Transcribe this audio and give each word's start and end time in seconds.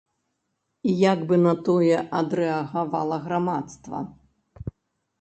І 0.89 0.95
як 1.01 1.19
бы 1.33 1.39
на 1.43 1.53
тое 1.69 1.97
адрэагавала 2.23 3.23
грамадства. 3.29 3.99